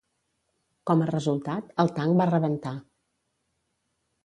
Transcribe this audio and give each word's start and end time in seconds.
Com 0.91 1.03
a 1.05 1.09
resultat, 1.09 1.69
el 1.85 1.93
tanc 1.99 2.19
va 2.23 2.29
rebentar. 2.33 2.75